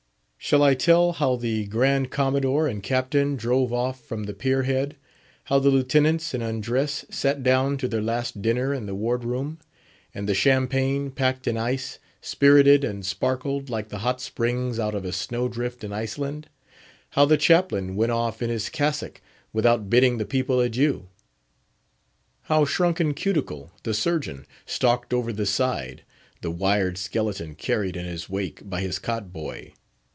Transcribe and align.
Shall 0.43 0.63
I 0.63 0.73
tell 0.73 1.13
how 1.13 1.35
the 1.37 1.65
grand 1.67 2.09
Commodore 2.09 2.67
and 2.67 2.81
Captain 2.81 3.35
drove 3.37 3.71
off 3.71 4.03
from 4.03 4.23
the 4.23 4.33
pier 4.33 4.63
head? 4.63 4.95
How 5.45 5.59
the 5.59 5.69
Lieutenants, 5.69 6.33
in 6.33 6.41
undress, 6.41 7.05
sat 7.11 7.43
down 7.43 7.77
to 7.77 7.87
their 7.87 8.01
last 8.01 8.41
dinner 8.41 8.73
in 8.73 8.87
the 8.87 8.95
ward 8.95 9.23
room, 9.23 9.59
and 10.15 10.27
the 10.27 10.33
champagne, 10.33 11.11
packed 11.11 11.47
in 11.47 11.57
ice, 11.57 11.99
spirted 12.21 12.83
and 12.83 13.05
sparkled 13.05 13.69
like 13.69 13.89
the 13.89 13.99
Hot 13.99 14.19
Springs 14.19 14.77
out 14.79 14.95
of 14.95 15.05
a 15.05 15.11
snow 15.13 15.47
drift 15.47 15.83
in 15.85 15.93
Iceland? 15.93 16.49
How 17.11 17.23
the 17.25 17.37
Chaplain 17.37 17.95
went 17.95 18.11
off 18.11 18.41
in 18.41 18.49
his 18.49 18.67
cassock, 18.67 19.21
without 19.53 19.91
bidding 19.91 20.17
the 20.17 20.25
people 20.25 20.59
adieu? 20.59 21.07
How 22.45 22.65
shrunken 22.65 23.13
Cuticle, 23.13 23.71
the 23.83 23.93
Surgeon, 23.93 24.47
stalked 24.65 25.13
over 25.13 25.31
the 25.31 25.45
side, 25.45 26.03
the 26.41 26.51
wired 26.51 26.97
skeleton 26.97 27.53
carried 27.55 27.95
in 27.95 28.05
his 28.07 28.27
wake 28.27 28.67
by 28.67 28.81
his 28.81 28.97
cot 28.99 29.31
boy? 29.31 29.73